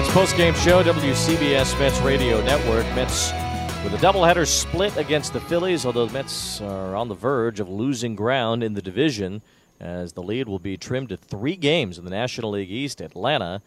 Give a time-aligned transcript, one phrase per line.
[0.00, 2.86] Mets postgame show, WCBS Mets Radio Network.
[2.94, 3.32] Mets
[3.84, 7.68] with a doubleheader split against the Phillies, although the Mets are on the verge of
[7.68, 9.42] losing ground in the division
[9.78, 13.02] as the lead will be trimmed to three games in the National League East.
[13.02, 13.60] Atlanta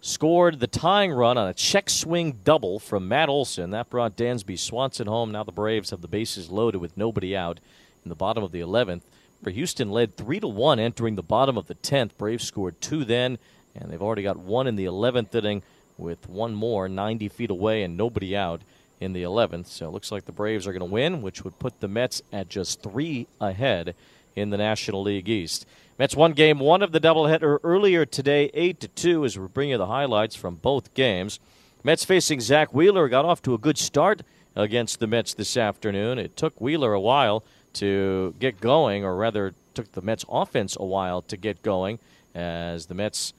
[0.00, 3.70] scored the tying run on a check swing double from Matt Olson.
[3.70, 5.30] That brought Dansby Swanson home.
[5.30, 7.60] Now the Braves have the bases loaded with nobody out
[8.04, 9.02] in the bottom of the 11th.
[9.44, 12.16] For Houston led 3 to 1 entering the bottom of the 10th.
[12.18, 13.38] Braves scored two then
[13.80, 15.62] and they've already got one in the 11th inning
[15.96, 18.62] with one more 90 feet away and nobody out
[19.00, 19.66] in the 11th.
[19.66, 22.22] So it looks like the Braves are going to win, which would put the Mets
[22.32, 23.94] at just three ahead
[24.36, 25.66] in the National League East.
[25.98, 29.70] Mets won game one of the doubleheader earlier today, 8 to 2, as we bring
[29.70, 31.40] you the highlights from both games.
[31.82, 34.22] Mets facing Zack Wheeler got off to a good start
[34.54, 36.18] against the Mets this afternoon.
[36.18, 37.42] It took Wheeler a while
[37.74, 41.98] to get going, or rather, took the Mets offense a while to get going,
[42.34, 43.32] as the Mets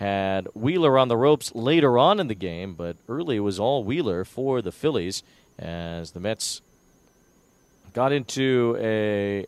[0.00, 3.84] had Wheeler on the ropes later on in the game, but early it was all
[3.84, 5.22] Wheeler for the Phillies
[5.58, 6.62] as the Mets
[7.92, 9.44] got into a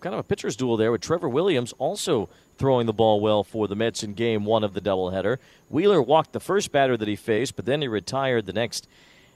[0.00, 3.66] kind of a pitcher's duel there with Trevor Williams also throwing the ball well for
[3.66, 5.38] the Mets in game one of the doubleheader.
[5.68, 8.86] Wheeler walked the first batter that he faced, but then he retired the next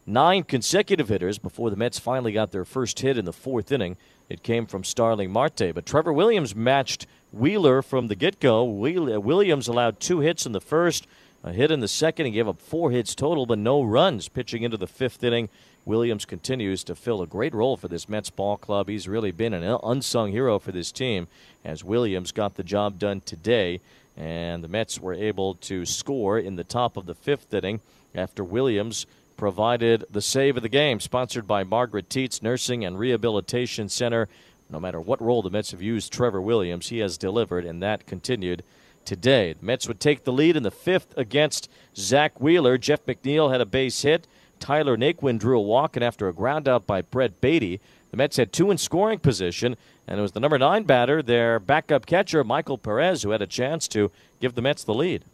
[0.06, 3.96] nine consecutive hitters before the Mets finally got their first hit in the fourth inning.
[4.28, 8.64] It came from Starling Marte, but Trevor Williams matched Wheeler from the get go.
[8.64, 11.06] Uh, Williams allowed two hits in the first,
[11.44, 12.26] a hit in the second.
[12.26, 15.48] He gave up four hits total, but no runs pitching into the fifth inning.
[15.84, 18.88] Williams continues to fill a great role for this Mets ball club.
[18.88, 21.28] He's really been an unsung hero for this team
[21.64, 23.80] as Williams got the job done today.
[24.16, 27.80] And the Mets were able to score in the top of the fifth inning
[28.14, 29.06] after Williams
[29.36, 34.28] provided the save of the game, sponsored by Margaret Tietz Nursing and Rehabilitation Center.
[34.68, 38.06] No matter what role the Mets have used Trevor Williams, he has delivered, and that
[38.06, 38.62] continued
[39.04, 39.52] today.
[39.52, 42.76] The Mets would take the lead in the fifth against Zack Wheeler.
[42.76, 44.26] Jeff McNeil had a base hit.
[44.58, 47.80] Tyler Naquin drew a walk, and after a ground out by Brett Baty,
[48.10, 49.76] the Mets had two in scoring position,
[50.06, 53.46] and it was the number nine batter, their backup catcher, Michael Perez, who had a
[53.46, 54.10] chance to
[54.40, 55.24] give the Mets the lead.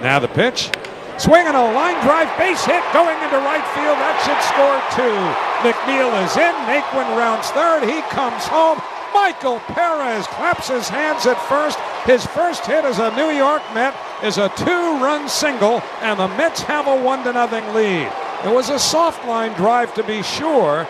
[0.00, 0.70] Now the pitch.
[1.18, 3.96] Swinging a line drive base hit going into right field.
[3.96, 5.16] That should score two.
[5.64, 6.54] McNeil is in.
[6.68, 7.88] Naquin rounds third.
[7.88, 8.80] He comes home.
[9.14, 11.78] Michael Perez claps his hands at first.
[12.04, 16.60] His first hit as a New York Met is a two-run single, and the Mets
[16.62, 18.12] have a one to nothing lead.
[18.44, 20.86] It was a soft line drive to be sure,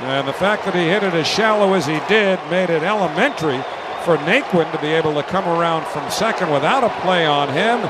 [0.00, 3.62] and the fact that he hit it as shallow as he did made it elementary
[4.04, 7.80] for Naquin to be able to come around from second without a play on him.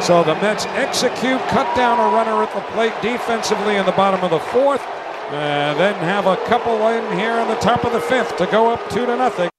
[0.00, 4.22] So the Mets execute, cut down a runner at the plate defensively in the bottom
[4.22, 4.80] of the fourth,
[5.30, 8.70] and then have a couple in here in the top of the fifth to go
[8.70, 9.50] up two to nothing.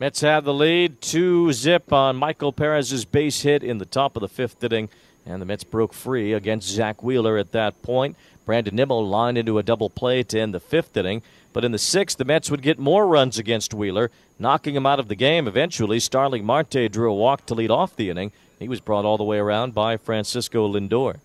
[0.00, 4.20] Mets have the lead, two zip on Michael Perez's base hit in the top of
[4.20, 4.88] the fifth inning,
[5.24, 8.16] and the Mets broke free against Zack Wheeler at that point.
[8.46, 11.22] Brandon Nimmo lined into a double play to end the fifth inning.
[11.52, 15.00] But in the sixth, the Mets would get more runs against Wheeler, knocking him out
[15.00, 15.48] of the game.
[15.48, 18.32] Eventually, Starling Marte drew a walk to lead off the inning.
[18.58, 21.20] He was brought all the way around by Francisco Lindor.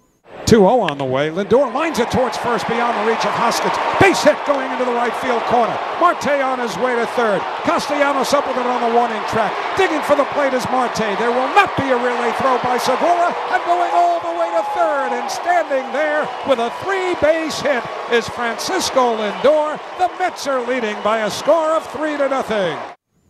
[0.45, 1.29] 2 0 on the way.
[1.29, 3.73] Lindor lines it towards first beyond the reach of Hoskins.
[3.97, 5.73] Base hit going into the right field corner.
[5.97, 7.41] Marte on his way to third.
[7.63, 9.49] Castellanos up with it on the warning track.
[9.77, 11.17] Digging for the plate is Marte.
[11.17, 13.33] There will not be a relay throw by Segura.
[13.49, 17.83] And going all the way to third and standing there with a three base hit
[18.11, 19.79] is Francisco Lindor.
[19.97, 22.77] The Mets are leading by a score of 3 to nothing.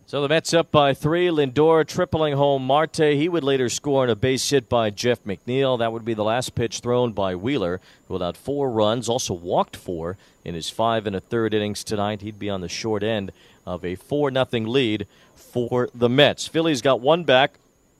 [0.06, 1.28] So the Mets up by three.
[1.28, 3.14] Lindor tripling home Marte.
[3.14, 5.78] He would later score on a base hit by Jeff McNeil.
[5.78, 9.76] That would be the last pitch thrown by Wheeler, who allowed four runs, also walked
[9.76, 12.20] four in his five and a third innings tonight.
[12.20, 13.32] He'd be on the short end
[13.64, 16.46] of a 4 0 lead for the Mets.
[16.46, 17.54] Phillies got one back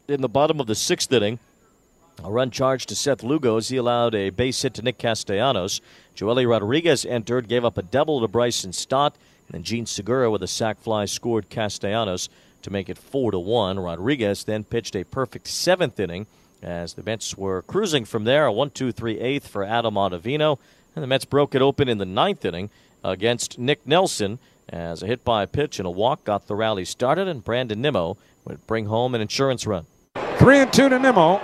[0.06, 1.38] in the bottom of the sixth inning.
[2.22, 3.70] A run charged to Seth Lugos.
[3.70, 5.80] He allowed a base hit to Nick Castellanos.
[6.14, 9.16] Joely Rodriguez entered, gave up a double to Bryson Stott.
[9.52, 12.28] And Jean Segura with a sac fly scored Castellanos
[12.62, 13.78] to make it 4 to 1.
[13.78, 16.26] Rodriguez then pitched a perfect seventh inning
[16.62, 18.46] as the Mets were cruising from there.
[18.46, 20.58] A 1 2 3 eighth for Adam Ottavino.
[20.96, 22.70] And the Mets broke it open in the ninth inning
[23.02, 24.38] against Nick Nelson
[24.68, 28.16] as a hit by pitch and a walk got the rally started, and Brandon Nimmo
[28.44, 29.86] would bring home an insurance run.
[30.38, 31.40] Three and two to Nimmo.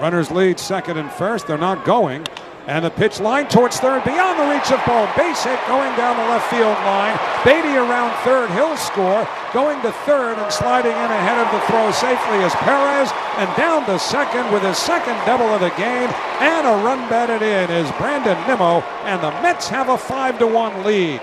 [0.00, 1.46] Runners lead second and first.
[1.46, 2.26] They're not going.
[2.70, 5.10] And the pitch line towards third, beyond the reach of Bohm.
[5.16, 7.18] Base hit going down the left field line.
[7.44, 8.48] Baty around third.
[8.52, 9.26] He'll score.
[9.52, 13.10] Going to third and sliding in ahead of the throw safely is Perez.
[13.38, 16.10] And down to second with his second double of the game.
[16.38, 18.82] And a run batted in is Brandon Nimmo.
[19.02, 21.20] And the Mets have a 5 to 1 lead.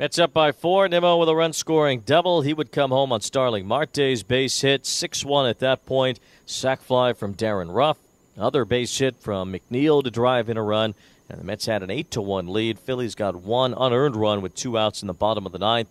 [0.00, 0.88] Mets up by four.
[0.88, 2.42] Nimmo with a run scoring double.
[2.42, 4.84] He would come home on Starling Marte's base hit.
[4.84, 6.18] 6 1 at that point.
[6.44, 7.98] Sac fly from Darin Ruf.
[8.40, 10.94] Other base hit from McNeil to drive in a run,
[11.28, 12.78] and the Mets had an 8 to 1 lead.
[12.78, 15.88] Phillies got one unearned run with two outs in the bottom of the ninth.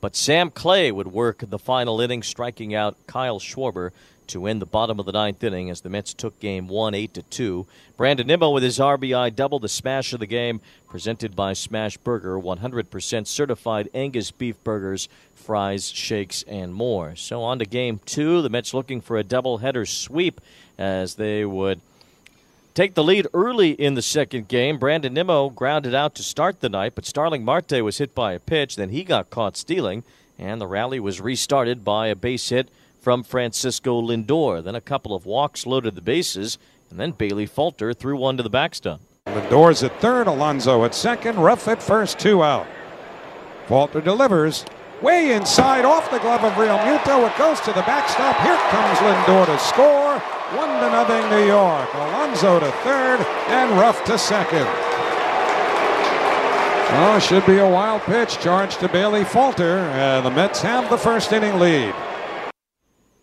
[0.00, 3.90] But Sam Clay would work the final inning, striking out Kyle Schwarber
[4.28, 7.12] to win the bottom of the ninth inning as the Mets took game one, eight
[7.14, 7.66] to two.
[7.96, 12.38] Brandon Nimmo with his RBI double, the smash of the game, presented by Smash Burger,
[12.38, 17.16] 100% certified Angus beef burgers, fries, shakes, and more.
[17.16, 18.40] So on to game two.
[18.40, 20.40] The Mets looking for a double header sweep
[20.78, 21.80] as they would
[22.74, 24.78] take the lead early in the second game.
[24.78, 28.38] Brandon Nimmo grounded out to start the night, but Starling Marte was hit by a
[28.38, 28.76] pitch.
[28.76, 30.04] Then he got caught stealing,
[30.38, 32.68] and the rally was restarted by a base hit
[33.00, 34.62] from Francisco Lindor.
[34.62, 36.58] Then a couple of walks loaded the bases,
[36.90, 39.00] and then Bailey Falter threw one to the backstop.
[39.26, 42.66] Lindor's at third, Alonso at second, Ruf at first, two out.
[43.66, 44.64] Falter delivers.
[45.00, 47.30] Way inside, off the glove of Realmuto.
[47.30, 48.36] It goes to the backstop.
[48.42, 50.39] Here comes Lindor to score.
[50.56, 51.94] One to nothing, New York.
[51.94, 54.66] Alonso to third, and Ruf to second.
[56.92, 58.36] Oh, should be a wild pitch.
[58.40, 59.78] Charge to Bailey Falter.
[59.78, 61.94] Uh, the Mets have the first inning lead.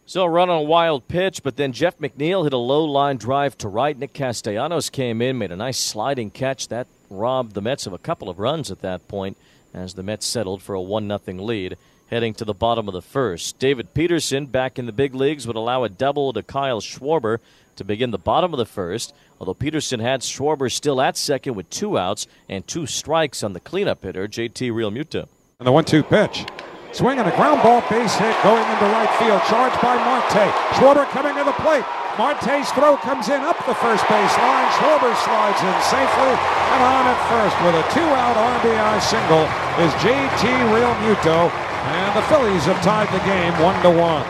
[0.05, 3.17] So a run on a wild pitch, but then Jeff McNeil hit a low line
[3.17, 3.99] drive to right.
[3.99, 6.69] Nick Castellanos came in, made a nice sliding catch.
[6.69, 9.35] That robbed the Mets of a couple of runs at that point
[9.73, 11.77] as the Mets settled for a 1 0 lead
[12.09, 13.59] heading to the bottom of the first.
[13.59, 17.39] David Peterson, back in the big leagues, would allow a double to Kyle Schwarber
[17.75, 21.69] to begin the bottom of the first, although Peterson had Schwarber still at second with
[21.69, 25.27] two outs and two strikes on the cleanup hitter, JT Realmuto.
[25.59, 26.45] And the 1 2 pitch.
[26.93, 30.49] Swinging a ground ball base hit going into right field, charged by Marte.
[30.75, 31.83] Schwarber coming to the plate.
[32.17, 34.67] Marte's throw comes in up the first base line.
[34.81, 36.33] Schwarber slides in safely
[36.73, 39.45] and on at first with a two-out RBI single
[39.85, 41.53] is JT Realmuto,
[41.85, 44.25] and the Phillies have tied the game one to one.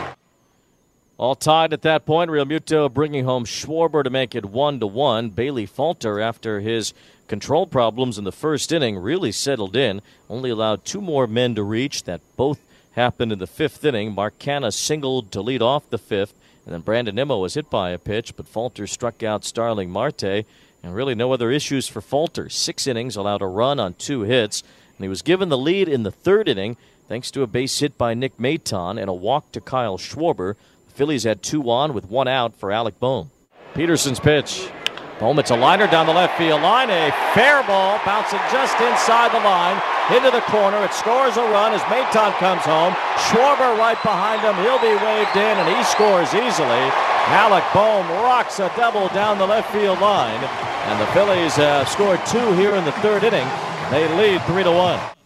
[1.18, 2.30] All tied at that point.
[2.30, 5.30] Realmuto bringing home Schwarber to make it one to one.
[5.30, 6.94] Bailey Falter, after his
[7.26, 10.00] control problems in the first inning, really settled in.
[10.30, 12.04] Only allowed two more men to reach.
[12.04, 12.60] That both
[12.92, 14.14] happened in the fifth inning.
[14.14, 16.34] Mark Canha singled to lead off the fifth.
[16.64, 20.44] And then Brandon Nimmo was hit by a pitch, but Falter struck out Starling Marte.
[20.84, 22.48] And really no other issues for Falter.
[22.48, 24.62] Six innings, allowed a run on two hits.
[24.96, 26.76] And he was given the lead in the third inning
[27.08, 30.54] thanks to a base hit by Nick Maton and a walk to Kyle Schwarber.
[30.86, 33.30] The Phillies had two on with one out for Alec Bohm.
[33.74, 34.68] Peterson's pitch.
[35.18, 36.90] Bohm, it's a liner down the left field line.
[36.90, 39.82] A fair ball bouncing just inside the line
[40.14, 40.78] into the corner.
[40.84, 42.94] It scores a run as Maton comes home.
[43.26, 44.54] Schwarber right behind him.
[44.62, 46.84] He'll be waved in and he scores easily.
[47.34, 50.42] Alec Bohm rocks a double down the left field line.
[50.86, 53.48] And the Phillies have scored two here in the third inning.
[53.90, 55.17] They lead 3 to 1.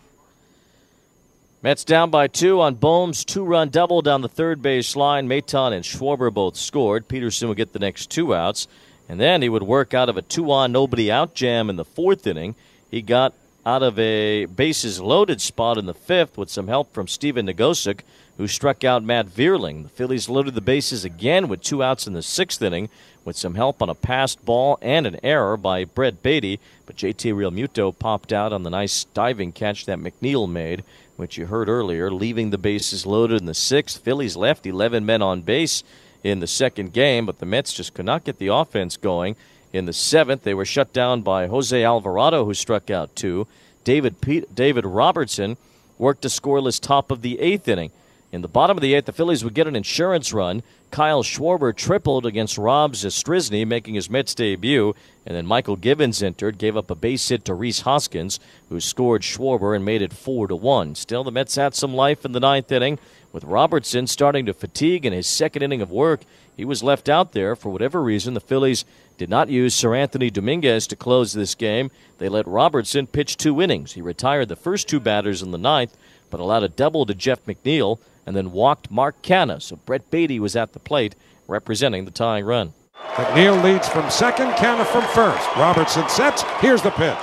[1.65, 5.29] Mets down by two on Bohm's two run double down the third base line.
[5.29, 7.07] Maton and Schwarber both scored.
[7.07, 8.67] Peterson would get the next two outs.
[9.09, 11.85] And then he would work out of a two on, nobody out jam in the
[11.85, 12.57] fourth inning.
[12.91, 13.33] He got
[13.65, 18.01] out of a bases loaded spot in the fifth with some help from Stephen Nogosek,
[18.39, 19.85] who struck out Matt Vierling.
[19.85, 22.89] The Phillies loaded the bases again with two outs in the sixth inning
[23.25, 27.33] with some help on a passed ball and an error by Brett Baty, But JT
[27.35, 30.83] Realmuto popped out on the nice diving catch that McNeil made
[31.17, 34.03] which you heard earlier, leaving the bases loaded in the sixth.
[34.03, 35.85] Phillies left 11 men on base
[36.23, 39.37] in the second game, but the Mets just could not get the offense going.
[39.73, 43.47] In the seventh, they were shut down by Jose Alvarado, who struck out two.
[43.85, 44.17] David
[44.55, 45.57] David Robertson
[45.99, 47.91] worked a scoreless top of the eighth inning.
[48.33, 50.63] In the bottom of the eighth, the Phillies would get an insurance run.
[50.91, 54.95] Kyle Schwarber tripled against Rob Zastryzny, making his Mets debut.
[55.27, 59.21] And then Michael Givens entered, gave up a base hit to Rhys Hoskins, who scored
[59.21, 60.95] Schwarber and made it 4 to 1.
[60.95, 62.99] Still, the Mets had some life in the ninth inning,
[63.33, 66.23] with Robertson starting to fatigue in his second inning of work.
[66.57, 68.33] He was left out there for whatever reason.
[68.33, 68.87] The Phillies
[69.19, 71.91] did not use Seranthony Dominguez to close this game.
[72.19, 73.93] They let Robertson pitch two innings.
[73.93, 75.97] He retired the first two batters in the ninth,
[76.33, 79.63] but allowed a double to Jeff McNeil and then walked Mark Canha.
[79.63, 81.15] So Brett Baty was at the plate
[81.47, 82.73] representing the tying run.
[83.15, 85.47] McNeil leads from second, Canha from first.
[85.57, 86.43] Robertson sets.
[86.61, 87.23] Here's the pitch.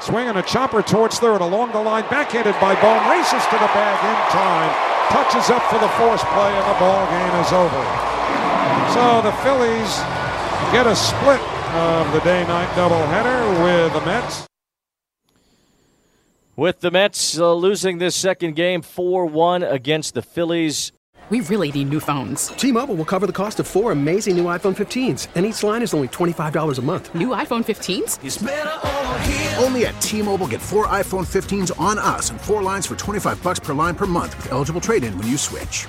[0.00, 3.98] Swinging a chopper towards third along the line, backhanded by Bohm, races to the bag
[4.04, 4.70] in time,
[5.10, 7.82] touches up for the force play, and the ball game is over.
[8.94, 9.90] So the Phillies
[10.70, 11.40] get a split
[11.74, 14.46] of the day-night doubleheader with the Mets.
[16.56, 20.92] With the Mets uh, losing this second game 4 1 against the Phillies.
[21.30, 22.48] We really need new phones.
[22.48, 25.80] T Mobile will cover the cost of four amazing new iPhone 15s, and each line
[25.80, 27.14] is only $25 a month.
[27.14, 29.58] New iPhone 15s?
[29.62, 33.42] Only at T Mobile get four iPhone 15s on us and four lines for 25
[33.42, 35.88] bucks per line per month with eligible trade in when you switch.